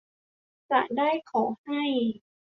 [0.71, 1.83] ยังได้ขอให้